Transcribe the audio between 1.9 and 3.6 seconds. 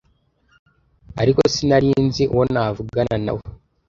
nzi uwo navugana na we.